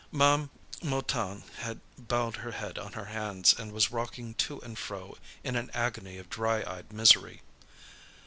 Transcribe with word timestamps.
Ma'am 0.11 0.49
Mouton 0.81 1.43
had 1.59 1.79
bowed 1.95 2.37
her 2.37 2.53
head 2.53 2.79
on 2.79 2.93
her 2.93 3.05
hands, 3.05 3.53
and 3.55 3.71
was 3.71 3.91
rocking 3.91 4.33
to 4.33 4.59
and 4.61 4.75
fro 4.79 5.15
in 5.43 5.55
an 5.55 5.69
agony 5.75 6.17
of 6.17 6.27
dry 6.27 6.63
eyed 6.63 6.91
misery. 6.91 7.43